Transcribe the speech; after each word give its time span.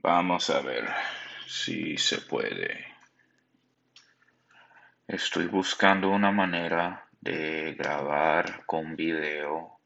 Vamos 0.00 0.48
a 0.50 0.60
ver 0.60 0.88
si 1.46 1.98
se 1.98 2.18
puede. 2.20 2.86
Estoy 5.08 5.46
buscando 5.48 6.10
una 6.10 6.30
manera 6.30 7.08
de 7.20 7.74
grabar 7.74 8.64
con 8.64 8.94
video. 8.94 9.80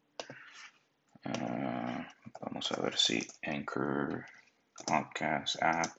Ah, 1.25 2.07
vamos 2.43 2.73
a 2.73 2.83
ver 2.83 2.99
si 2.99 3.27
Anchor 3.43 4.27
Podcast 4.87 5.63
App. 5.63 5.97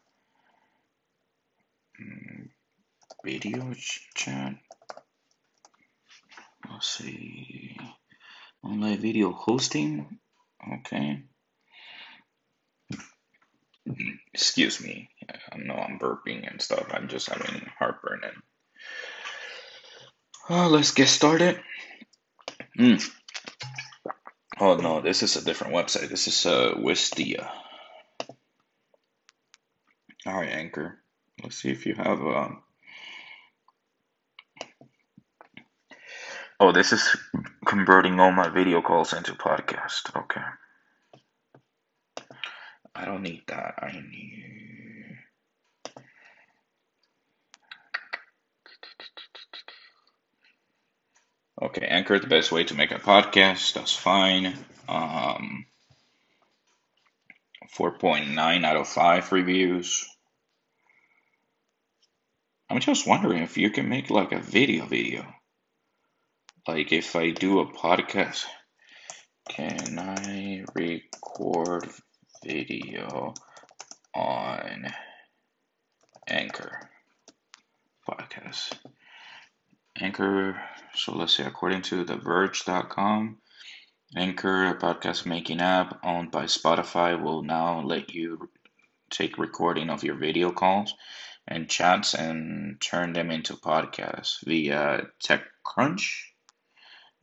mm, 1.98 2.50
Video 3.24 3.74
chat. 4.14 4.62
Let's 6.70 6.88
see. 6.88 7.76
Online 8.62 8.98
video 8.98 9.32
hosting. 9.32 10.20
Okay. 10.60 11.33
Excuse 14.34 14.82
me. 14.82 15.10
I 15.52 15.58
know 15.58 15.76
I'm 15.76 16.00
burping 16.00 16.50
and 16.50 16.62
stuff. 16.62 16.88
I'm 16.92 17.08
just 17.08 17.30
having 17.30 17.70
heartburn. 17.78 18.22
And 18.24 18.34
oh, 20.50 20.68
let's 20.70 20.92
get 20.92 21.08
started. 21.08 21.60
Mm. 22.78 23.08
Oh 24.60 24.76
no, 24.78 25.02
this 25.02 25.22
is 25.22 25.36
a 25.36 25.46
different 25.46 25.74
website. 25.74 26.10
This 26.10 26.28
is 26.28 26.46
uh, 26.46 26.74
Wistia. 26.78 27.48
All 30.26 30.34
right, 30.36 30.50
Anchor. 30.50 31.00
Let's 31.42 31.58
see 31.58 31.70
if 31.70 31.86
you 31.86 31.96
have. 31.96 32.20
Um... 32.22 32.64
Oh, 36.60 36.72
this 36.72 36.94
is 36.94 37.18
converting 37.66 38.20
all 38.20 38.32
my 38.32 38.50
video 38.50 38.82
calls 38.82 39.14
into 39.14 39.34
podcast. 39.34 40.16
Okay. 40.16 40.42
I 43.04 43.06
don't 43.06 43.22
need 43.22 43.44
that. 43.48 43.74
I 43.80 43.92
need. 43.92 45.18
Okay, 51.62 51.86
Anchor 51.86 52.18
the 52.18 52.28
best 52.28 52.54
way 52.54 52.64
to 52.64 52.76
make 52.76 52.92
a 52.92 53.00
podcast. 53.00 53.74
That's 53.74 53.94
fine. 53.94 54.58
Um, 54.88 55.66
4.9 57.78 58.64
out 58.64 58.78
of 58.78 58.88
5 58.88 59.32
reviews. 59.34 60.06
I'm 62.70 62.80
just 62.80 63.06
wondering 63.06 63.44
if 63.44 63.58
you 63.58 63.70
can 63.70 63.90
make 63.90 64.10
like 64.10 64.32
a 64.32 64.40
video 64.40 64.86
video. 64.86 65.26
Like 66.66 66.94
if 66.94 67.18
I 67.18 67.32
do 67.32 67.60
a 67.60 67.70
podcast, 67.70 68.46
can 69.50 70.00
I 70.00 70.64
record 70.74 71.90
video 72.44 73.34
on 74.14 74.88
Anchor 76.28 76.90
podcast? 78.08 78.74
Anchor, 80.00 80.60
so 80.96 81.16
let's 81.16 81.38
say 81.38 81.46
according 81.46 81.84
to 81.84 82.04
TheVerge.com, 82.04 83.38
Anchor, 84.16 84.68
a 84.68 84.76
podcast 84.76 85.26
making 85.26 85.62
app 85.62 86.00
owned 86.04 86.32
by 86.32 86.46
Spotify, 86.46 87.22
will 87.22 87.44
now 87.44 87.82
let 87.82 88.14
you 88.14 88.50
take 89.10 89.38
recording 89.38 89.90
of 89.90 90.04
your 90.04 90.16
video 90.16 90.52
calls 90.52 90.94
and 91.48 91.70
chats 91.70 92.14
and 92.14 92.80
turn 92.82 93.14
them 93.14 93.32
into 93.32 93.54
podcasts 93.54 94.44
via 94.46 95.08
TechCrunch. 95.24 96.24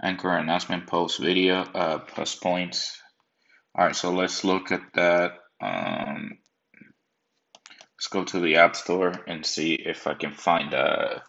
Anchor 0.03 0.37
announcement 0.37 0.87
post 0.87 1.19
video 1.19 1.63
uh, 1.63 1.99
points. 2.41 3.01
All 3.73 3.87
right, 3.87 3.95
so 3.95 4.13
let's 4.13 4.43
look 4.43 4.73
at 4.73 4.83
that. 4.95 5.33
Um, 5.63 6.39
let's 7.97 8.09
go 8.11 8.25
to 8.25 8.41
the 8.41 8.57
App 8.57 8.75
Store 8.75 9.13
and 9.29 9.47
see 9.47 9.75
if 9.75 10.09
I 10.09 10.15
can 10.15 10.33
find 10.33 10.75
a 10.75 11.23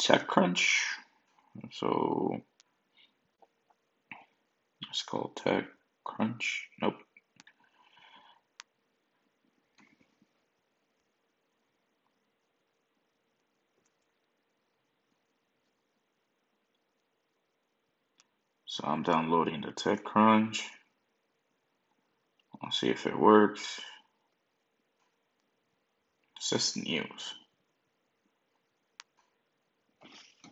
TechCrunch. 0.00 0.80
So 1.72 2.38
it's 4.88 5.02
called 5.02 5.36
TechCrunch. 5.36 6.62
Nope. 6.80 6.94
So 18.64 18.84
I'm 18.86 19.02
downloading 19.02 19.60
the 19.60 19.72
TechCrunch. 19.72 20.62
I'll 22.62 22.70
see 22.70 22.88
if 22.88 23.06
it 23.06 23.18
works. 23.18 23.80
Says 26.40 26.76
news. 26.76 27.34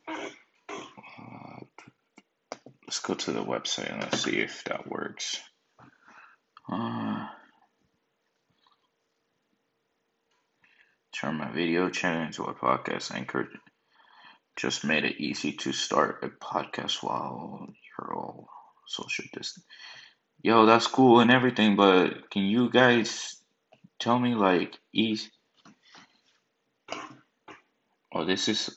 Uh, 0.08 1.64
let's 2.86 3.00
go 3.00 3.14
to 3.14 3.32
the 3.32 3.44
website 3.44 3.92
and 3.92 4.02
let's 4.02 4.24
see 4.24 4.38
if 4.38 4.64
that 4.64 4.88
works. 4.88 5.40
Uh, 6.70 7.26
turn 11.12 11.36
my 11.36 11.50
video 11.52 11.90
channel 11.90 12.26
into 12.26 12.44
a 12.44 12.54
podcast 12.54 13.14
anchor. 13.14 13.48
Just 14.56 14.84
made 14.84 15.04
it 15.04 15.20
easy 15.20 15.52
to 15.52 15.72
start 15.72 16.22
a 16.22 16.28
podcast 16.28 17.02
while 17.02 17.66
you're 17.98 18.14
all 18.14 18.48
social 18.86 19.24
distance. 19.32 19.64
Yo, 20.44 20.66
that's 20.66 20.88
cool 20.88 21.20
and 21.20 21.30
everything, 21.30 21.76
but 21.76 22.28
can 22.30 22.42
you 22.42 22.68
guys 22.68 23.36
tell 24.00 24.18
me 24.18 24.34
like 24.34 24.76
easy? 24.92 25.30
Oh, 28.12 28.24
this 28.24 28.48
is 28.48 28.76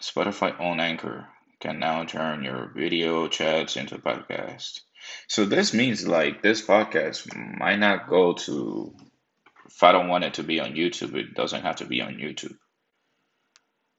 Spotify 0.00 0.58
on 0.60 0.78
Anchor 0.78 1.26
can 1.60 1.78
now 1.78 2.04
turn 2.04 2.42
your 2.42 2.72
video 2.74 3.28
chats 3.28 3.76
into 3.76 3.98
podcast. 3.98 4.80
So 5.28 5.44
this 5.44 5.74
means 5.74 6.06
like 6.06 6.40
this 6.40 6.64
podcast 6.64 7.26
might 7.58 7.78
not 7.78 8.08
go 8.08 8.32
to 8.32 8.94
if 9.66 9.82
I 9.82 9.92
don't 9.92 10.08
want 10.08 10.24
it 10.24 10.34
to 10.34 10.42
be 10.42 10.60
on 10.60 10.74
YouTube, 10.74 11.14
it 11.14 11.34
doesn't 11.34 11.62
have 11.62 11.76
to 11.76 11.84
be 11.84 12.00
on 12.00 12.14
YouTube. 12.14 12.56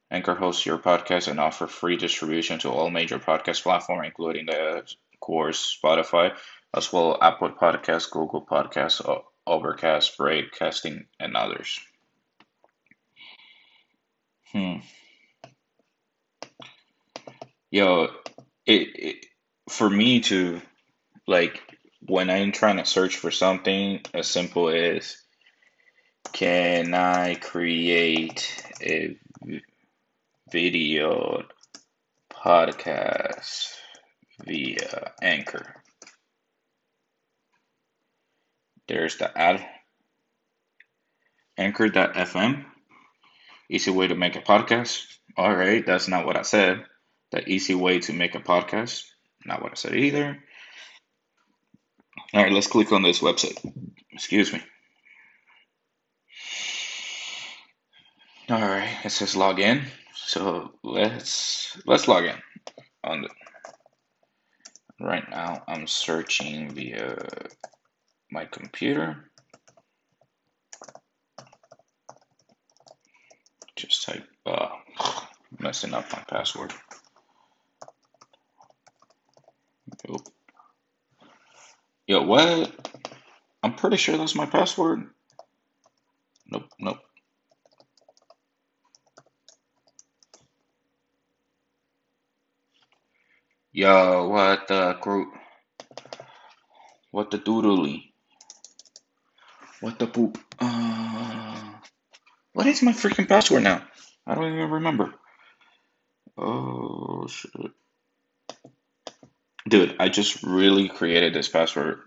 Anchor 0.09 0.35
hosts 0.35 0.66
your 0.66 0.78
podcast 0.78 1.28
and 1.28 1.40
offer 1.40 1.68
free 1.68 1.97
distribution 1.97 2.59
to 2.59 2.69
all 2.69 2.90
major 2.90 3.19
podcast 3.19 3.63
platforms, 3.63 4.06
including 4.08 4.47
the 4.47 4.84
course 5.22 5.78
Spotify, 5.82 6.36
as 6.76 6.92
well 6.92 7.18
Apple 7.22 7.52
Podcasts, 7.52 8.09
Google 8.09 8.46
Podcasts, 8.46 9.02
Overcast, 9.48 10.18
Breakcasting, 10.18 11.06
and 11.20 11.36
others. 11.36 11.80
Hmm. 14.52 14.78
Yo, 17.70 18.09
it, 18.66 18.90
it 18.96 19.26
for 19.70 19.90
me 19.90 20.20
to 20.22 20.62
like 21.28 21.62
when 22.02 22.30
I'm 22.30 22.52
trying 22.52 22.78
to 22.78 22.86
search 22.86 23.16
for 23.16 23.32
something 23.32 24.02
as 24.14 24.28
simple 24.28 24.70
as 24.70 25.16
can 26.34 26.94
I 26.94 27.36
create 27.36 28.64
a 28.82 29.18
video 30.52 31.44
podcast 32.30 33.81
via 34.46 34.88
uh, 34.94 35.09
Anchor? 35.22 35.81
There's 38.88 39.18
the 39.18 39.35
ad 39.38 39.66
anchor.fm. 41.57 42.66
Easy 43.69 43.91
way 43.91 44.07
to 44.07 44.16
make 44.16 44.35
a 44.35 44.41
podcast. 44.41 45.06
All 45.38 45.56
right, 45.56 45.85
that's 45.85 46.07
not 46.07 46.25
what 46.25 46.35
I 46.35 46.41
said. 46.41 46.84
The 47.31 47.47
easy 47.47 47.75
way 47.75 48.00
to 48.00 48.13
make 48.13 48.35
a 48.35 48.40
podcast. 48.40 49.06
Not 49.46 49.62
what 49.62 49.72
I 49.72 49.75
said 49.75 49.96
either. 49.96 50.44
All 52.34 52.44
right, 52.44 52.52
let's 52.52 52.68
click 52.68 52.91
on 52.91 53.02
this 53.03 53.19
website. 53.19 53.58
Excuse 54.11 54.52
me. 54.52 54.61
All 58.49 58.59
right, 58.59 58.97
it 59.05 59.11
says 59.11 59.35
log 59.35 59.59
in. 59.59 59.84
So 60.14 60.73
let's 60.84 61.78
let's 61.85 62.08
log 62.08 62.26
in. 62.26 62.35
On 63.03 63.22
the 63.22 63.29
right 65.03 65.30
now, 65.30 65.64
I'm 65.68 65.88
searching 65.88 66.72
via 66.74 67.18
my 68.32 68.46
computer. 68.46 69.32
Just 73.76 74.06
type 74.06 74.28
uh, 74.46 74.70
messing 75.59 75.94
up 75.94 76.06
my 76.14 76.24
password. 76.30 76.74
Nope. 80.08 80.28
Yo, 82.08 82.24
what? 82.24 82.90
I'm 83.64 83.76
pretty 83.76 83.98
sure 83.98 84.18
that's 84.18 84.36
my 84.36 84.46
password. 84.46 85.03
Nope, 86.48 86.66
nope. 86.80 86.98
Yo, 93.81 94.28
what 94.28 94.67
the 94.67 94.93
group? 95.01 95.33
What 97.09 97.31
the 97.31 97.39
doodly? 97.39 98.11
What 99.79 99.97
the 99.97 100.05
poop? 100.05 100.37
Uh, 100.59 101.79
what 102.53 102.67
is 102.67 102.83
my 102.83 102.91
freaking 102.91 103.28
password 103.28 103.63
now? 103.63 103.81
I 104.28 104.35
don't 104.35 104.53
even 104.53 104.69
remember. 104.69 105.16
Oh 106.37 107.25
shit. 107.25 107.72
Dude, 109.67 109.95
I 109.99 110.09
just 110.09 110.43
really 110.43 110.87
created 110.87 111.33
this 111.33 111.49
password 111.49 112.01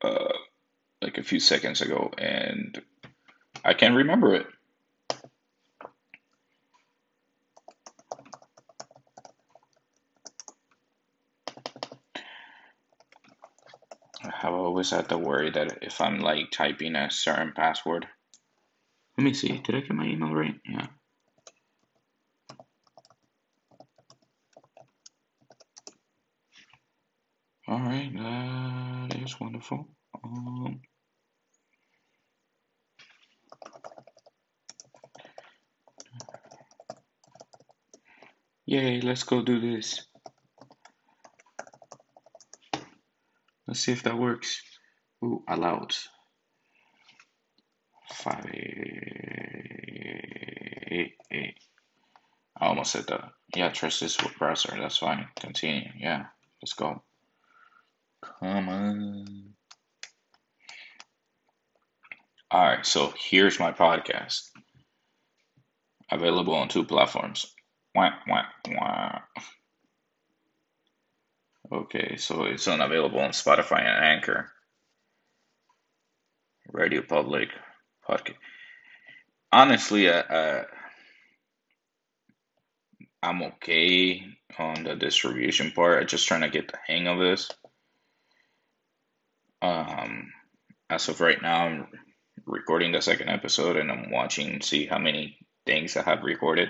uh 0.00 0.38
like 1.02 1.18
a 1.18 1.24
few 1.24 1.40
seconds 1.40 1.80
ago 1.80 2.12
and 2.16 2.80
I 3.64 3.74
can't 3.74 3.96
remember 3.96 4.36
it. 4.36 4.46
I 14.22 14.48
always 14.78 14.90
have 14.92 15.08
to 15.08 15.18
worry 15.18 15.50
that 15.50 15.78
if 15.82 16.00
I'm 16.00 16.20
like 16.20 16.52
typing 16.52 16.94
a 16.94 17.10
certain 17.10 17.52
password. 17.52 18.06
Let 19.16 19.24
me 19.24 19.34
see. 19.34 19.58
Did 19.58 19.74
I 19.74 19.80
get 19.80 19.90
my 19.90 20.06
email 20.06 20.32
right? 20.32 20.54
Yeah. 20.64 20.86
All 27.66 27.80
right, 27.80 28.12
that 29.10 29.20
is 29.20 29.40
wonderful. 29.40 29.88
Um, 30.22 30.80
yay, 38.64 39.00
let's 39.00 39.24
go 39.24 39.42
do 39.42 39.60
this. 39.60 40.06
Let's 43.66 43.80
see 43.80 43.90
if 43.90 44.04
that 44.04 44.16
works. 44.16 44.67
Ooh, 45.24 45.42
allowed. 45.48 45.94
Five, 48.12 48.46
eight, 50.90 51.14
eight. 51.30 51.58
I 52.60 52.66
almost 52.66 52.92
said 52.92 53.06
that. 53.08 53.32
Yeah, 53.54 53.70
trust 53.70 54.00
this 54.00 54.16
browser. 54.38 54.76
That's 54.78 54.98
fine. 54.98 55.26
Continue. 55.38 55.90
Yeah, 55.98 56.26
let's 56.62 56.72
go. 56.72 57.02
Come 58.22 58.68
on. 58.68 59.54
All 62.50 62.64
right, 62.64 62.86
so 62.86 63.12
here's 63.18 63.60
my 63.60 63.72
podcast. 63.72 64.50
Available 66.10 66.54
on 66.54 66.68
two 66.68 66.84
platforms. 66.84 67.54
Wah, 67.94 68.12
wah, 68.26 68.44
wah. 68.68 69.18
Okay, 71.70 72.16
so 72.16 72.44
it's 72.44 72.66
unavailable 72.66 73.20
on 73.20 73.30
Spotify 73.30 73.80
and 73.80 74.04
Anchor. 74.04 74.50
Radio 76.72 77.02
Public 77.02 77.48
podcast. 78.08 78.36
Honestly, 79.50 80.08
uh, 80.08 80.22
uh, 80.22 80.64
I'm 83.22 83.42
okay 83.42 84.22
on 84.58 84.84
the 84.84 84.94
distribution 84.94 85.72
part. 85.72 86.00
I'm 86.00 86.06
just 86.06 86.28
trying 86.28 86.42
to 86.42 86.50
get 86.50 86.68
the 86.68 86.78
hang 86.86 87.06
of 87.06 87.18
this. 87.18 87.50
Um, 89.62 90.32
as 90.90 91.08
of 91.08 91.20
right 91.20 91.40
now, 91.40 91.64
I'm 91.64 91.86
recording 92.46 92.92
the 92.92 93.00
second 93.02 93.28
episode 93.30 93.76
and 93.76 93.90
I'm 93.90 94.10
watching 94.10 94.60
see 94.60 94.86
how 94.86 94.98
many 94.98 95.38
things 95.66 95.96
I 95.96 96.02
have 96.02 96.22
recorded. 96.22 96.68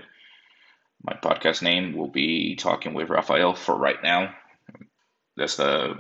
My 1.03 1.15
podcast 1.15 1.63
name 1.63 1.97
will 1.97 2.11
be 2.11 2.57
Talking 2.57 2.95
with 2.95 3.11
Rafael 3.11 3.55
for 3.55 3.77
right 3.77 4.03
now. 4.03 4.35
That's 5.37 5.57
the 5.57 5.95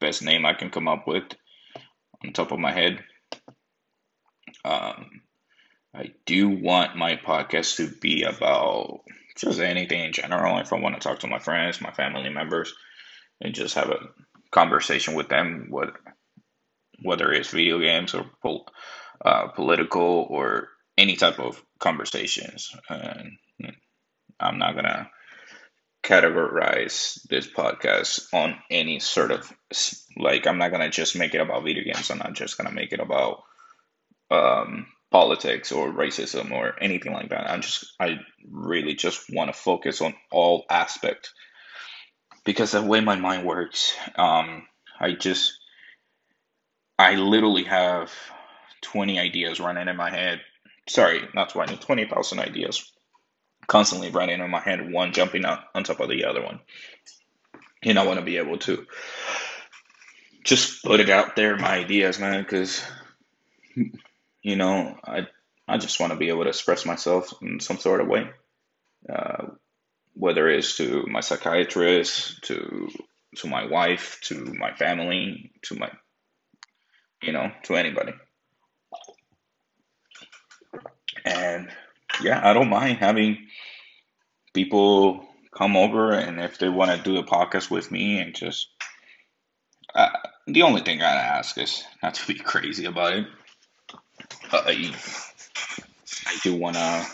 best 0.00 0.22
name 0.22 0.46
I 0.46 0.54
can 0.54 0.70
come 0.70 0.88
up 0.88 1.06
with 1.06 1.24
on 2.24 2.32
top 2.32 2.52
of 2.52 2.58
my 2.58 2.72
head. 2.72 3.04
Um, 4.64 5.22
I 5.94 6.12
do 6.26 6.48
want 6.48 6.96
my 6.96 7.16
podcast 7.16 7.76
to 7.76 7.88
be 7.88 8.22
about 8.22 9.00
just 9.36 9.60
anything 9.60 10.00
in 10.00 10.12
general. 10.12 10.58
If 10.58 10.72
I 10.72 10.78
want 10.78 10.94
to 10.94 11.00
talk 11.00 11.20
to 11.20 11.26
my 11.26 11.38
friends, 11.38 11.80
my 11.80 11.92
family 11.92 12.30
members, 12.30 12.74
and 13.40 13.54
just 13.54 13.74
have 13.74 13.90
a 13.90 14.08
conversation 14.50 15.14
with 15.14 15.28
them, 15.28 15.66
what 15.70 15.94
whether 17.02 17.32
it's 17.32 17.50
video 17.50 17.80
games 17.80 18.14
or 18.14 18.24
pol- 18.42 18.68
uh, 19.24 19.48
political 19.48 20.26
or 20.30 20.68
any 20.96 21.16
type 21.16 21.40
of 21.40 21.62
conversations. 21.78 22.74
And 22.88 23.32
I'm 24.38 24.58
not 24.58 24.74
gonna 24.74 25.10
categorize 26.02 27.20
this 27.28 27.46
podcast 27.46 28.32
on 28.32 28.56
any 28.70 28.98
sort 28.98 29.30
of 29.30 29.52
like 30.16 30.46
I'm 30.46 30.58
not 30.58 30.70
gonna 30.70 30.90
just 30.90 31.16
make 31.16 31.34
it 31.34 31.40
about 31.40 31.64
video 31.64 31.84
games. 31.84 32.10
I'm 32.10 32.18
not 32.18 32.34
just 32.34 32.56
gonna 32.56 32.72
make 32.72 32.92
it 32.92 33.00
about 33.00 33.42
um, 34.32 34.86
politics 35.10 35.72
or 35.72 35.92
racism 35.92 36.52
or 36.52 36.74
anything 36.80 37.12
like 37.12 37.30
that. 37.30 37.50
I'm 37.50 37.60
just 37.62 37.92
I 38.00 38.18
really 38.50 38.94
just 38.94 39.32
want 39.32 39.48
to 39.48 39.58
focus 39.58 40.00
on 40.00 40.14
all 40.30 40.64
aspects 40.70 41.32
because 42.44 42.72
the 42.72 42.82
way 42.82 43.00
my 43.00 43.16
mind 43.16 43.46
works, 43.46 43.94
um, 44.16 44.66
I 44.98 45.12
just 45.12 45.58
I 46.98 47.16
literally 47.16 47.64
have 47.64 48.12
20 48.82 49.18
ideas 49.18 49.60
running 49.60 49.88
in 49.88 49.96
my 49.96 50.10
head. 50.10 50.40
Sorry, 50.88 51.22
not 51.34 51.50
20, 51.50 51.76
20,000 51.76 52.38
ideas 52.40 52.92
constantly 53.66 54.10
running 54.10 54.40
in 54.40 54.50
my 54.50 54.60
head, 54.60 54.92
one 54.92 55.12
jumping 55.12 55.44
on, 55.44 55.58
on 55.74 55.84
top 55.84 56.00
of 56.00 56.08
the 56.08 56.24
other 56.24 56.42
one. 56.42 56.60
And 57.82 57.98
I 57.98 58.06
want 58.06 58.18
to 58.18 58.24
be 58.24 58.36
able 58.36 58.58
to 58.58 58.86
just 60.44 60.84
put 60.84 61.00
it 61.00 61.10
out 61.10 61.36
there, 61.36 61.56
my 61.56 61.76
ideas, 61.78 62.18
man, 62.18 62.42
because, 62.42 62.82
you 64.42 64.56
know, 64.56 64.98
I, 65.04 65.26
I 65.68 65.78
just 65.78 66.00
want 66.00 66.12
to 66.12 66.18
be 66.18 66.28
able 66.28 66.42
to 66.44 66.50
express 66.50 66.84
myself 66.84 67.32
in 67.40 67.60
some 67.60 67.78
sort 67.78 68.00
of 68.00 68.08
way. 68.08 68.30
Uh, 69.08 69.46
whether 70.14 70.48
it's 70.48 70.76
to 70.76 71.06
my 71.08 71.20
psychiatrist, 71.20 72.42
to 72.44 72.88
to 73.36 73.48
my 73.48 73.64
wife, 73.64 74.18
to 74.22 74.34
my 74.34 74.72
family, 74.74 75.52
to 75.62 75.74
my 75.74 75.90
you 77.22 77.32
know, 77.32 77.50
to 77.64 77.76
anybody. 77.76 78.12
And 81.24 81.70
yeah, 82.22 82.40
I 82.42 82.52
don't 82.52 82.68
mind 82.68 82.98
having 82.98 83.46
people 84.52 85.26
come 85.56 85.76
over 85.76 86.12
and 86.12 86.40
if 86.40 86.58
they 86.58 86.68
want 86.68 86.90
to 86.90 87.02
do 87.02 87.18
a 87.18 87.24
podcast 87.24 87.70
with 87.70 87.90
me 87.90 88.18
and 88.18 88.34
just 88.34 88.68
uh, 89.94 90.08
the 90.46 90.62
only 90.62 90.80
thing 90.80 91.02
I 91.02 91.12
ask 91.14 91.56
is 91.58 91.84
not 92.02 92.14
to 92.14 92.26
be 92.26 92.34
crazy 92.38 92.86
about 92.86 93.12
it. 93.14 93.26
I, 94.52 94.94
I 96.26 96.36
do 96.42 96.56
want 96.56 96.76
to 96.76 97.06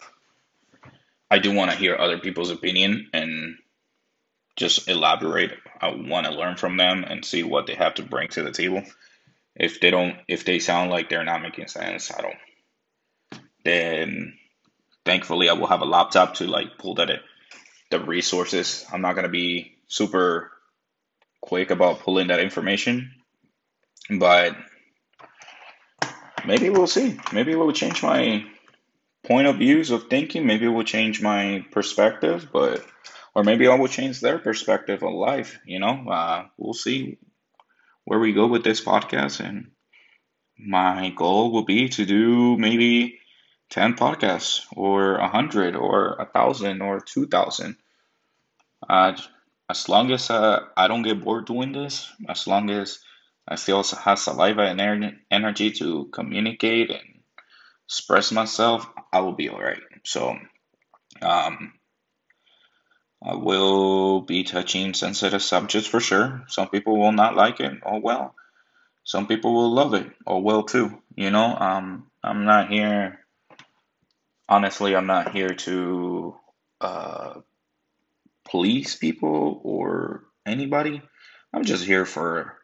I 1.31 1.39
do 1.39 1.53
want 1.53 1.71
to 1.71 1.77
hear 1.77 1.97
other 1.97 2.19
people's 2.19 2.51
opinion 2.51 3.11
and 3.13 3.57
just 4.57 4.89
elaborate. 4.89 5.53
I 5.81 5.91
want 5.91 6.27
to 6.27 6.33
learn 6.33 6.57
from 6.57 6.77
them 6.77 7.05
and 7.05 7.25
see 7.25 7.43
what 7.43 7.67
they 7.67 7.75
have 7.75 7.95
to 7.95 8.03
bring 8.03 8.29
to 8.31 8.43
the 8.43 8.51
table. 8.51 8.83
If 9.55 9.81
they 9.81 9.91
don't, 9.91 10.17
if 10.27 10.45
they 10.45 10.59
sound 10.59 10.91
like 10.91 11.09
they're 11.09 11.25
not 11.25 11.43
making 11.43 11.69
sense, 11.69 12.11
I 12.13 12.23
don't. 12.23 13.43
Then, 13.65 14.39
thankfully, 15.05 15.49
I 15.49 15.55
will 15.55 15.67
have 15.67 15.83
a 15.83 15.87
laptop 15.87 16.35
to 16.35 16.47
like 16.47 16.79
pull 16.79 16.95
that 16.95 17.11
the 17.91 18.01
resources. 18.01 18.87
I'm 18.93 19.03
not 19.03 19.15
gonna 19.15 19.29
be 19.29 19.77
super 19.87 20.51
quick 21.41 21.71
about 21.71 22.01
pulling 22.01 22.29
that 22.29 22.41
information, 22.41 23.13
but 24.11 24.57
maybe 26.47 26.71
we'll 26.71 26.87
see. 26.87 27.19
Maybe 27.33 27.53
it 27.53 27.59
will 27.59 27.73
change 27.73 28.03
my 28.03 28.45
point 29.25 29.47
of 29.47 29.57
views 29.57 29.91
of 29.91 30.09
thinking. 30.09 30.47
Maybe 30.47 30.67
it 30.67 30.71
will 30.71 30.85
change 30.85 31.23
my 31.23 31.65
perspective, 31.71 32.49
but 32.53 32.85
or 33.35 33.45
maybe 33.45 33.69
I 33.69 33.75
will 33.77 33.89
change 33.89 34.21
their 34.21 34.39
perspective 34.39 35.03
of 35.03 35.13
life. 35.13 35.59
You 35.65 35.79
know, 35.79 36.09
uh, 36.11 36.47
we'll 36.57 36.75
see 36.75 37.19
where 38.05 38.19
we 38.19 38.33
go 38.33 38.47
with 38.47 38.65
this 38.65 38.81
podcast. 38.81 39.41
And 39.41 39.71
my 40.59 41.11
goal 41.11 41.53
will 41.53 41.65
be 41.65 41.89
to 41.91 42.05
do 42.05 42.57
maybe 42.57 43.21
10 43.71 43.95
podcasts 43.95 44.63
or 44.75 45.17
a 45.17 45.23
100 45.23 45.77
or 45.77 46.15
a 46.15 46.25
1,000 46.25 46.81
or 46.81 47.01
2,000. 47.01 47.77
Uh, 48.89 49.17
as 49.69 49.89
long 49.89 50.11
as 50.11 50.31
uh, 50.31 50.61
I 50.77 50.89
don't 50.89 51.03
get 51.03 51.23
bored 51.23 51.47
doing 51.47 51.73
this, 51.73 52.11
as 52.29 52.47
long 52.47 52.71
as 52.71 53.01
I 53.49 53.55
still 53.55 53.83
have 53.83 54.19
saliva 54.19 54.63
and 54.63 55.17
energy 55.31 55.71
to 55.73 56.11
communicate 56.13 56.91
and 56.91 57.23
express 57.87 58.31
myself, 58.31 58.87
I 59.11 59.21
will 59.21 59.33
be 59.33 59.49
all 59.49 59.61
right. 59.61 59.81
So, 60.05 60.37
um, 61.23 61.73
I 63.25 63.35
will 63.35 64.21
be 64.21 64.45
touching 64.45 64.93
sensitive 64.95 65.43
subjects 65.43 65.89
for 65.89 65.99
sure. 65.99 66.45
Some 66.49 66.69
people 66.69 66.99
will 66.99 67.13
not 67.13 67.35
like 67.35 67.61
it. 67.61 67.73
Oh 67.85 67.99
well. 67.99 68.35
Some 69.05 69.27
people 69.27 69.55
will 69.55 69.73
love 69.73 69.95
it. 69.95 70.07
Oh 70.27 70.39
well 70.39 70.63
too. 70.63 71.03
You 71.17 71.31
know, 71.31 71.57
um, 71.57 72.11
I'm 72.23 72.45
not 72.45 72.69
here. 72.71 73.21
Honestly, 74.49 74.95
I'm 74.95 75.07
not 75.07 75.33
here 75.33 75.55
to 75.55 76.37
uh, 76.81 77.41
police 78.45 78.95
people 78.95 79.61
or 79.65 80.25
anybody. 80.47 81.03
I'm 81.53 81.65
just 81.65 81.85
here 81.85 82.05
for 82.05 82.58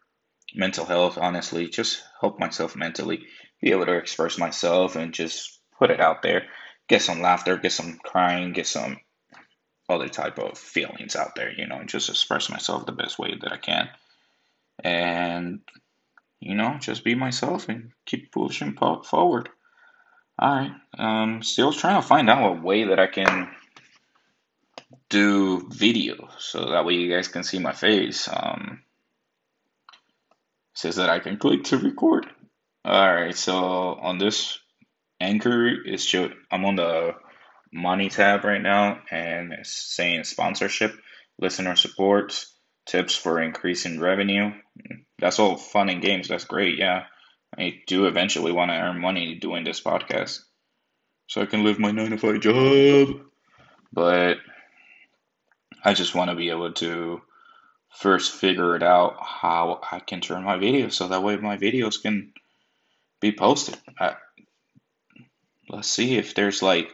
mental 0.55 0.85
health, 0.85 1.19
honestly, 1.19 1.69
just 1.69 2.03
help 2.21 2.39
myself 2.39 2.77
mentally, 2.77 3.27
be 3.61 3.73
able 3.73 3.87
to 3.87 3.97
express 3.97 4.39
myself 4.39 4.97
and 4.97 5.13
just 5.13 5.61
put 5.79 5.91
it 5.91 6.01
out 6.01 6.23
there, 6.23 6.47
get 6.89 7.03
some 7.03 7.21
laughter, 7.21 7.57
get 7.57 7.73
some 7.73 7.99
crying, 8.03 8.53
get 8.53 8.67
some 8.67 8.99
other 9.89 10.09
type 10.09 10.39
of 10.39 10.57
feelings 10.57 11.17
out 11.17 11.35
there, 11.35 11.53
you 11.53 11.67
know, 11.67 11.77
and 11.77 11.89
just 11.89 12.09
express 12.09 12.49
myself 12.49 12.87
the 12.87 12.93
best 12.93 13.19
way 13.19 13.35
that 13.41 13.53
I 13.53 13.57
can. 13.57 13.89
And, 14.83 15.61
you 16.41 16.55
know, 16.55 16.77
just 16.81 17.05
be 17.05 17.15
myself 17.15 17.69
and 17.69 17.93
keep 18.07 18.33
pushing 18.33 18.75
forward. 18.75 19.49
All 20.39 20.55
right. 20.55 20.73
Um, 20.99 21.43
still 21.43 21.73
trying 21.73 22.01
to 22.01 22.07
find 22.07 22.29
out 22.31 22.57
a 22.57 22.61
way 22.61 22.85
that 22.85 22.99
I 22.99 23.07
can 23.07 23.51
do 25.09 25.69
video 25.69 26.29
so 26.39 26.71
that 26.71 26.85
way 26.85 26.95
you 26.95 27.15
guys 27.15 27.29
can 27.29 27.45
see 27.45 27.59
my 27.59 27.73
face. 27.73 28.29
Um, 28.33 28.84
says 30.75 30.97
that 30.97 31.11
I 31.11 31.21
can 31.21 31.39
click 31.39 31.65
to 31.65 31.79
record. 31.79 32.27
All 32.85 33.15
right. 33.15 33.37
So 33.37 33.55
on 33.55 34.19
this 34.19 34.59
anchor, 35.21 35.69
it's 35.85 36.05
show 36.05 36.31
I'm 36.51 36.65
on 36.65 36.77
the 36.77 37.15
money 37.73 38.09
tab 38.09 38.45
right 38.45 38.63
now 38.63 39.01
and 39.11 39.53
it's 39.53 39.95
saying 39.95 40.25
sponsorship, 40.25 40.95
listener 41.39 41.77
support, 41.77 42.45
tips 42.87 43.17
for 43.17 43.41
increasing 43.41 44.01
revenue. 44.01 44.53
That's 45.19 45.39
all 45.39 45.57
fun 45.57 45.89
and 45.89 46.03
games. 46.03 46.29
That's 46.29 46.45
great. 46.45 46.79
Yeah. 46.79 47.05
I 47.57 47.81
do 47.87 48.07
eventually 48.07 48.53
want 48.53 48.71
to 48.71 48.77
earn 48.77 49.01
money 49.01 49.37
doing 49.37 49.65
this 49.65 49.81
podcast 49.81 50.41
so 51.29 51.41
I 51.41 51.47
can 51.47 51.65
live 51.65 51.79
my 51.79 51.93
nine 51.93 52.11
to 52.11 52.19
five 52.19 52.41
job. 52.41 53.21
But 53.93 54.39
I 55.85 55.95
just 55.95 56.15
want 56.15 56.31
to 56.31 56.37
be 56.37 56.51
able 56.51 56.73
to 56.75 57.21
first 57.95 58.35
figure 58.35 58.77
it 58.77 58.83
out 58.83 59.17
how 59.21 59.81
I 59.91 60.01
can 60.01 60.21
turn 60.21 60.45
my 60.45 60.57
videos 60.57 60.93
so 60.93 61.09
that 61.09 61.23
way 61.23 61.37
my 61.37 61.57
videos 61.57 62.01
can 62.01 62.33
be 63.21 63.33
posted. 63.33 63.77
I, 63.99 64.17
let's 65.69 65.89
see 65.89 66.17
if 66.17 66.35
there's 66.35 66.63
like 66.63 66.93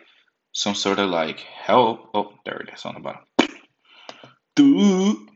some 0.52 0.75
sort 0.75 0.99
of 0.99 1.11
like 1.11 1.40
help. 1.40 2.11
Oh, 2.14 2.33
there 2.45 2.59
it 2.59 2.75
is 2.75 2.85
on 2.85 2.95
the 2.95 3.00
bottom. 3.00 3.23
Do 4.57 5.26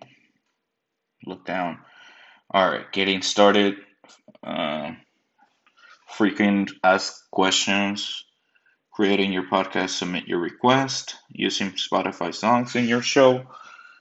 look 1.25 1.44
down. 1.47 1.78
All 2.50 2.68
right, 2.68 2.90
getting 2.92 3.23
started. 3.23 3.76
Uh, 4.42 4.92
frequent 6.09 6.73
ask 6.83 7.28
questions. 7.30 8.25
Creating 8.92 9.33
your 9.33 9.44
podcast, 9.50 9.90
submit 9.90 10.28
your 10.28 10.38
request 10.38 11.16
using 11.28 11.73
Spotify 11.73 12.33
songs 12.33 12.76
in 12.76 12.87
your 12.87 13.02
show. 13.02 13.42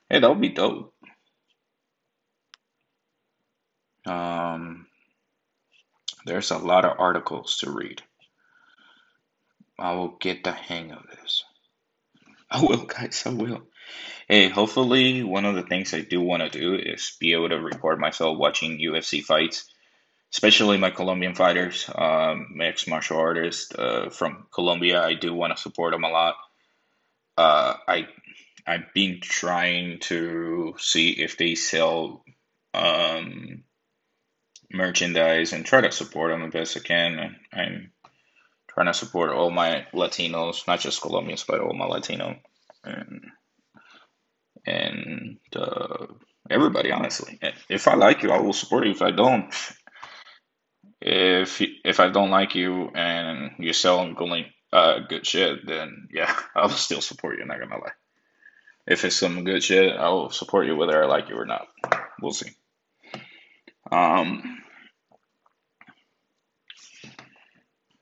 Hey, 0.08 0.20
that 0.20 0.30
would 0.30 0.42
be 0.42 0.50
dope. 0.50 0.93
Um, 4.06 4.88
there's 6.26 6.52
a 6.52 6.58
lot 6.58 6.86
of 6.86 7.00
articles 7.00 7.58
to 7.60 7.72
read. 7.72 8.02
I 9.80 9.94
will 9.94 10.18
get 10.20 10.44
the 10.44 10.52
hang 10.52 10.92
of 10.92 11.04
this. 11.10 11.44
I 12.52 12.62
will, 12.62 12.86
guys. 12.86 13.24
I 13.26 13.30
will. 13.30 13.64
Hey, 14.28 14.48
hopefully, 14.50 15.24
one 15.24 15.46
of 15.46 15.56
the 15.56 15.64
things 15.64 15.94
I 15.94 16.02
do 16.02 16.22
want 16.22 16.44
to 16.44 16.50
do 16.50 16.76
is 16.76 17.18
be 17.20 17.34
able 17.34 17.50
to 17.50 17.60
record 17.60 18.00
myself 18.00 18.38
watching 18.38 18.80
UFC 18.80 19.22
fights, 19.22 19.66
especially 20.32 20.78
my 20.78 20.92
Colombian 20.92 21.36
fighters, 21.36 21.90
um, 21.94 22.48
mixed 22.56 22.88
martial 22.88 23.18
artists 23.18 23.74
uh, 23.76 24.10
from 24.10 24.48
Colombia. 24.54 25.04
I 25.04 25.16
do 25.16 25.34
want 25.34 25.56
to 25.56 25.62
support 25.62 25.92
them 25.92 26.04
a 26.04 26.10
lot. 26.10 26.36
Uh, 27.38 27.74
I 27.88 28.08
I've 28.66 28.94
been 28.94 29.20
trying 29.22 30.00
to 30.02 30.76
see 30.78 31.10
if 31.10 31.38
they 31.38 31.56
sell 31.56 32.24
um, 32.74 33.64
merchandise 34.74 35.54
and 35.54 35.66
try 35.66 35.82
to 35.82 35.92
support 35.92 36.32
them 36.32 36.42
the 36.42 36.48
best 36.48 36.76
I 36.76 36.82
can. 36.82 37.36
I'm 37.54 37.92
trying 38.68 38.88
to 38.88 38.94
support 38.94 39.32
all 39.32 39.52
my 39.52 39.86
Latinos, 39.94 40.68
not 40.68 40.80
just 40.80 41.02
Colombians, 41.02 41.44
but 41.44 41.60
all 41.60 41.74
my 41.74 41.86
Latino 41.86 42.36
and 42.84 43.22
and 44.66 45.38
uh, 45.56 46.08
everybody. 46.50 46.92
Honestly, 46.92 47.40
if 47.70 47.88
I 47.88 47.96
like 47.96 48.24
you, 48.24 48.32
I 48.32 48.40
will 48.40 48.54
support 48.54 48.86
you. 48.86 48.92
If 48.92 49.02
I 49.02 49.12
don't, 49.12 49.54
if 51.02 51.62
if 51.86 52.00
I 52.00 52.10
don't 52.10 52.32
like 52.32 52.56
you 52.56 52.90
and 52.96 53.52
you 53.60 53.74
sell 53.74 54.12
going 54.14 54.46
uh, 54.72 55.00
good 55.08 55.26
shit, 55.26 55.66
then 55.68 56.08
yeah, 56.12 56.36
I 56.56 56.64
will 56.64 56.70
still 56.70 57.02
support 57.02 57.38
you. 57.38 57.46
Not 57.46 57.60
gonna 57.60 57.78
lie. 57.78 57.92
If 58.86 59.06
it's 59.06 59.16
some 59.16 59.46
good 59.46 59.64
shit, 59.64 59.96
I 59.96 60.10
will 60.10 60.30
support 60.30 60.66
you 60.68 60.76
whether 60.76 61.02
I 61.02 61.08
like 61.08 61.30
you 61.30 61.38
or 61.38 61.46
not. 61.46 61.68
We'll 62.22 62.34
see. 62.34 62.50
Um, 63.92 64.63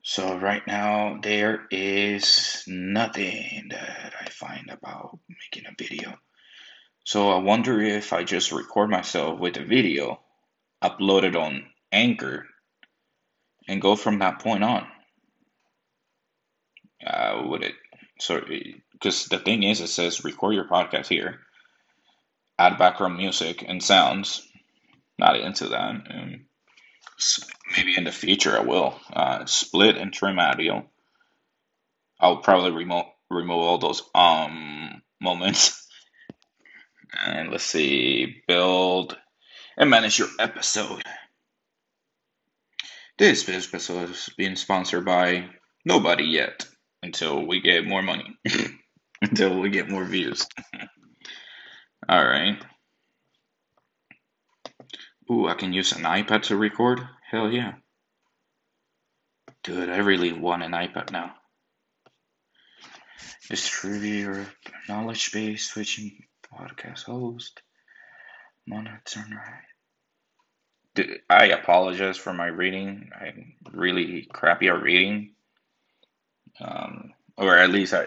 So 0.02 0.36
right 0.36 0.66
now 0.66 1.18
there 1.22 1.66
is 1.70 2.64
nothing 2.66 3.68
that 3.70 4.12
I 4.20 4.28
find 4.30 4.68
about 4.70 5.18
making 5.28 5.68
a 5.70 5.74
video. 5.78 6.18
So 7.04 7.30
I 7.30 7.38
wonder 7.38 7.80
if 7.80 8.12
I 8.12 8.24
just 8.24 8.52
record 8.52 8.90
myself 8.90 9.38
with 9.38 9.56
a 9.56 9.64
video, 9.64 10.20
upload 10.82 11.22
it 11.22 11.36
on 11.36 11.66
Anchor, 11.92 12.46
and 13.68 13.80
go 13.80 13.94
from 13.94 14.18
that 14.18 14.40
point 14.40 14.64
on. 14.64 14.86
Uh, 17.04 17.42
would 17.46 17.62
it? 17.62 17.74
So 18.18 18.40
because 18.92 19.26
the 19.26 19.38
thing 19.38 19.62
is, 19.62 19.80
it 19.80 19.88
says 19.88 20.24
record 20.24 20.54
your 20.54 20.68
podcast 20.68 21.06
here, 21.08 21.40
add 22.58 22.78
background 22.78 23.16
music 23.16 23.64
and 23.66 23.82
sounds. 23.82 24.46
Not 25.18 25.38
into 25.38 25.68
that. 25.68 26.06
And 26.08 26.46
maybe 27.76 27.96
in 27.96 28.04
the 28.04 28.12
future 28.12 28.56
I 28.56 28.62
will 28.62 28.98
uh, 29.12 29.44
split 29.46 29.96
and 29.96 30.12
trim 30.12 30.38
audio. 30.38 30.88
I'll 32.20 32.38
probably 32.38 32.72
remove 32.72 33.06
remove 33.30 33.62
all 33.62 33.78
those 33.78 34.02
um 34.14 35.02
moments. 35.20 35.86
And 37.26 37.50
let's 37.50 37.64
see, 37.64 38.42
build 38.48 39.16
and 39.76 39.90
manage 39.90 40.18
your 40.18 40.28
episode. 40.38 41.02
This 43.18 43.48
episode 43.48 44.10
is 44.10 44.30
being 44.36 44.56
sponsored 44.56 45.04
by 45.04 45.50
nobody 45.84 46.24
yet 46.24 46.66
until 47.02 47.46
we 47.46 47.60
get 47.60 47.86
more 47.86 48.02
money, 48.02 48.36
until 49.22 49.60
we 49.60 49.70
get 49.70 49.90
more 49.90 50.04
views. 50.04 50.46
All 52.08 52.24
right. 52.24 52.58
Ooh, 55.30 55.48
I 55.48 55.54
can 55.54 55.72
use 55.72 55.92
an 55.92 56.02
iPad 56.02 56.42
to 56.44 56.56
record? 56.56 57.00
Hell 57.30 57.50
yeah. 57.50 57.74
Dude, 59.62 59.88
I 59.88 59.98
really 59.98 60.32
want 60.32 60.62
an 60.62 60.72
iPad 60.72 61.12
now. 61.12 61.34
Distribute 63.48 64.20
your 64.20 64.46
knowledge 64.88 65.32
base 65.32 65.70
switching 65.70 66.24
podcast 66.52 67.04
host. 67.04 67.62
Monitor 68.66 69.24
right. 70.96 71.20
I 71.28 71.46
apologize 71.46 72.16
for 72.18 72.32
my 72.32 72.46
reading. 72.46 73.10
I'm 73.18 73.54
really 73.72 74.28
crappy 74.32 74.68
at 74.68 74.82
reading. 74.82 75.32
Um, 76.60 77.12
or 77.36 77.56
at 77.56 77.70
least 77.70 77.94
I, 77.94 78.06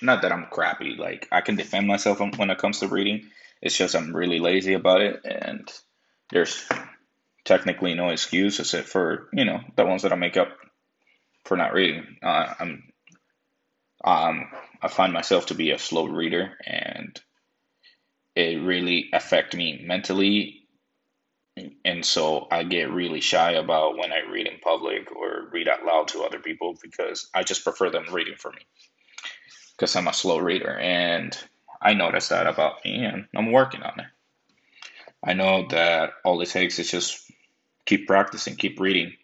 not 0.00 0.22
that 0.22 0.32
I'm 0.32 0.46
crappy. 0.50 0.96
Like 0.96 1.28
I 1.30 1.40
can 1.40 1.56
defend 1.56 1.86
myself 1.86 2.20
when 2.20 2.50
it 2.50 2.58
comes 2.58 2.80
to 2.80 2.88
reading. 2.88 3.28
It's 3.60 3.76
just 3.76 3.94
I'm 3.94 4.14
really 4.14 4.40
lazy 4.40 4.74
about 4.74 5.02
it, 5.02 5.20
and 5.24 5.70
there's 6.32 6.66
technically 7.44 7.94
no 7.94 8.08
excuse 8.08 8.58
except 8.60 8.88
for 8.88 9.28
you 9.32 9.44
know 9.44 9.60
the 9.76 9.84
ones 9.84 10.02
that 10.02 10.12
I 10.12 10.16
make 10.16 10.36
up 10.36 10.48
for 11.44 11.56
not 11.56 11.72
reading. 11.72 12.16
Uh, 12.22 12.54
I'm 12.58 12.82
um, 14.04 14.48
I 14.80 14.88
find 14.88 15.12
myself 15.12 15.46
to 15.46 15.54
be 15.54 15.70
a 15.70 15.78
slow 15.78 16.06
reader, 16.06 16.58
and 16.66 17.20
it 18.34 18.60
really 18.62 19.10
affect 19.12 19.54
me 19.54 19.84
mentally, 19.86 20.66
and 21.84 22.04
so 22.04 22.48
I 22.50 22.64
get 22.64 22.90
really 22.90 23.20
shy 23.20 23.52
about 23.52 23.96
when 23.98 24.12
I 24.12 24.28
read 24.30 24.48
in 24.48 24.58
public 24.58 25.14
or 25.14 25.48
read 25.52 25.68
out 25.68 25.84
loud 25.84 26.08
to 26.08 26.22
other 26.22 26.40
people 26.40 26.76
because 26.82 27.28
I 27.34 27.44
just 27.44 27.62
prefer 27.62 27.90
them 27.90 28.12
reading 28.12 28.36
for 28.38 28.50
me 28.50 28.62
because 29.76 29.94
I'm 29.94 30.08
a 30.08 30.12
slow 30.12 30.38
reader, 30.38 30.78
and 30.78 31.36
I 31.80 31.94
noticed 31.94 32.30
that 32.30 32.46
about 32.46 32.84
me, 32.84 33.04
and 33.04 33.26
I'm 33.36 33.52
working 33.52 33.82
on 33.82 34.00
it. 34.00 34.06
I 35.24 35.34
know 35.34 35.66
that 35.68 36.14
all 36.24 36.40
it 36.40 36.48
takes 36.48 36.78
is 36.78 36.90
just 36.90 37.30
keep 37.86 38.06
practicing, 38.06 38.56
keep 38.56 38.80
reading. 38.80 39.14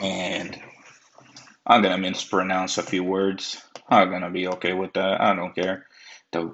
And 0.00 0.60
I'm 1.66 1.82
gonna 1.82 1.98
mispronounce 1.98 2.78
a 2.78 2.82
few 2.82 3.04
words. 3.04 3.62
I'm 3.88 4.10
gonna 4.10 4.30
be 4.30 4.48
okay 4.48 4.72
with 4.72 4.94
that. 4.94 5.20
I 5.20 5.34
don't 5.34 5.54
care. 5.54 5.86
The, 6.32 6.52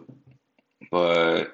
but 0.90 1.52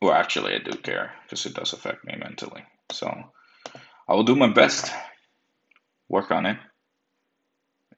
well, 0.00 0.12
actually, 0.12 0.54
I 0.54 0.58
do 0.58 0.72
care 0.72 1.12
because 1.22 1.46
it 1.46 1.54
does 1.54 1.72
affect 1.72 2.04
me 2.04 2.16
mentally. 2.16 2.64
So 2.90 3.08
I 4.08 4.14
will 4.14 4.24
do 4.24 4.36
my 4.36 4.48
best, 4.48 4.92
work 6.08 6.30
on 6.30 6.46
it, 6.46 6.58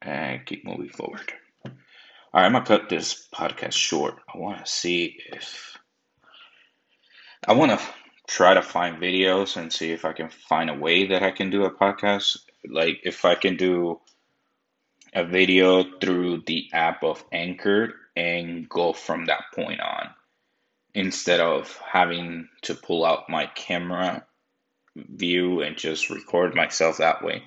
and 0.02 0.44
keep 0.44 0.64
moving 0.64 0.90
forward. 0.90 1.32
All 1.64 1.72
right, 2.34 2.44
I'm 2.44 2.52
gonna 2.52 2.66
cut 2.66 2.88
this 2.88 3.26
podcast 3.34 3.72
short. 3.72 4.16
I 4.32 4.38
want 4.38 4.64
to 4.64 4.70
see 4.70 5.16
if 5.32 5.73
I 7.46 7.52
want 7.52 7.78
to 7.78 7.86
try 8.26 8.54
to 8.54 8.62
find 8.62 8.96
videos 8.96 9.56
and 9.56 9.72
see 9.72 9.92
if 9.92 10.04
I 10.04 10.12
can 10.12 10.30
find 10.30 10.70
a 10.70 10.74
way 10.74 11.08
that 11.08 11.22
I 11.22 11.30
can 11.30 11.50
do 11.50 11.64
a 11.64 11.70
podcast. 11.70 12.38
Like 12.66 13.00
if 13.04 13.24
I 13.24 13.34
can 13.34 13.56
do 13.56 14.00
a 15.12 15.24
video 15.24 15.84
through 16.00 16.42
the 16.46 16.68
app 16.72 17.04
of 17.04 17.22
Anchor 17.32 17.94
and 18.16 18.68
go 18.68 18.92
from 18.92 19.26
that 19.26 19.44
point 19.54 19.80
on 19.80 20.10
instead 20.94 21.40
of 21.40 21.76
having 21.78 22.48
to 22.62 22.74
pull 22.74 23.04
out 23.04 23.28
my 23.28 23.46
camera 23.46 24.24
view 24.96 25.60
and 25.60 25.76
just 25.76 26.08
record 26.10 26.54
myself 26.54 26.98
that 26.98 27.22
way. 27.22 27.42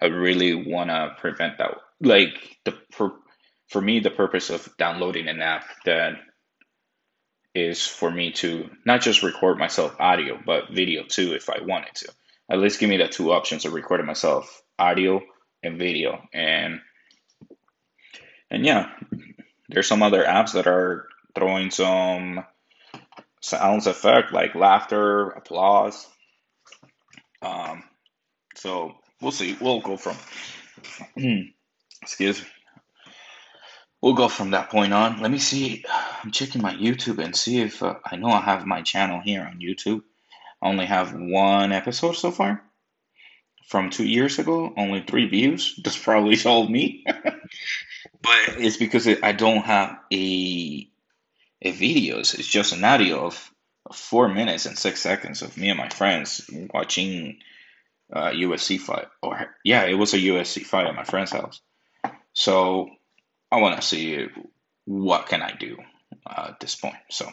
I 0.00 0.06
really 0.06 0.54
want 0.54 0.90
to 0.90 1.14
prevent 1.18 1.58
that. 1.58 1.76
Like 2.00 2.58
the 2.64 2.78
for 3.68 3.80
me, 3.80 4.00
the 4.00 4.10
purpose 4.10 4.50
of 4.50 4.68
downloading 4.78 5.28
an 5.28 5.42
app 5.42 5.64
that 5.84 6.14
is 7.56 7.86
for 7.86 8.10
me 8.10 8.32
to 8.32 8.68
not 8.84 9.00
just 9.00 9.22
record 9.22 9.58
myself 9.58 9.96
audio, 9.98 10.38
but 10.44 10.70
video 10.70 11.04
too, 11.04 11.32
if 11.32 11.48
I 11.48 11.62
wanted 11.62 11.94
to. 11.94 12.12
At 12.50 12.58
least 12.58 12.78
give 12.78 12.90
me 12.90 12.98
the 12.98 13.08
two 13.08 13.32
options 13.32 13.64
of 13.64 13.72
recording 13.72 14.06
myself 14.06 14.62
audio 14.78 15.22
and 15.62 15.78
video. 15.78 16.22
And 16.34 16.80
and 18.50 18.64
yeah, 18.64 18.90
there's 19.70 19.88
some 19.88 20.02
other 20.02 20.22
apps 20.22 20.52
that 20.52 20.66
are 20.66 21.08
throwing 21.34 21.70
some 21.70 22.44
sounds 23.40 23.86
effect 23.86 24.32
like 24.32 24.54
laughter, 24.54 25.30
applause. 25.30 26.06
Um, 27.40 27.84
so 28.54 28.96
we'll 29.22 29.32
see. 29.32 29.56
We'll 29.58 29.80
go 29.80 29.96
from 29.96 30.16
excuse 32.02 32.42
me. 32.42 32.48
We'll 34.06 34.14
go 34.14 34.28
from 34.28 34.52
that 34.52 34.70
point 34.70 34.92
on. 34.92 35.20
Let 35.20 35.32
me 35.32 35.40
see. 35.40 35.84
I'm 36.22 36.30
checking 36.30 36.62
my 36.62 36.72
YouTube 36.72 37.18
and 37.18 37.34
see 37.34 37.60
if 37.60 37.82
uh, 37.82 37.96
I 38.04 38.14
know 38.14 38.28
I 38.28 38.40
have 38.40 38.64
my 38.64 38.82
channel 38.82 39.20
here 39.20 39.42
on 39.42 39.58
YouTube. 39.58 40.04
I 40.62 40.68
only 40.68 40.86
have 40.86 41.12
one 41.12 41.72
episode 41.72 42.12
so 42.12 42.30
far 42.30 42.62
from 43.66 43.90
two 43.90 44.06
years 44.06 44.38
ago. 44.38 44.72
Only 44.76 45.02
three 45.02 45.26
views. 45.28 45.74
That's 45.82 45.98
probably 45.98 46.36
told 46.36 46.70
me, 46.70 47.04
but 48.22 48.38
it's 48.58 48.76
because 48.76 49.08
I 49.08 49.32
don't 49.32 49.64
have 49.64 49.98
a 50.12 50.88
a 51.62 51.72
videos. 51.72 52.38
It's 52.38 52.46
just 52.46 52.74
an 52.74 52.84
audio 52.84 53.26
of 53.26 53.52
four 53.92 54.28
minutes 54.28 54.66
and 54.66 54.78
six 54.78 55.00
seconds 55.00 55.42
of 55.42 55.56
me 55.56 55.70
and 55.70 55.78
my 55.78 55.88
friends 55.88 56.48
watching 56.72 57.40
uh, 58.12 58.28
UFC 58.28 58.78
fight. 58.78 59.08
Or 59.20 59.52
yeah, 59.64 59.82
it 59.86 59.94
was 59.94 60.14
a 60.14 60.18
USC 60.18 60.64
fight 60.64 60.86
at 60.86 60.94
my 60.94 61.02
friend's 61.02 61.32
house. 61.32 61.60
So 62.34 62.90
I 63.56 63.60
want 63.60 63.80
to 63.80 63.86
see 63.86 64.26
what 64.84 65.28
can 65.28 65.40
I 65.40 65.52
do 65.52 65.78
uh, 66.26 66.48
at 66.48 66.60
this 66.60 66.74
point. 66.74 66.96
So, 67.10 67.24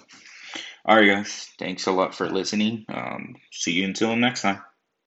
all 0.85 0.95
right, 0.95 1.07
guys, 1.07 1.49
thanks 1.59 1.85
a 1.85 1.91
lot 1.91 2.15
for 2.15 2.29
listening. 2.29 2.85
Um, 2.87 3.35
see 3.51 3.73
you 3.73 3.83
until 3.83 4.15
next 4.15 4.43
time. 4.43 4.61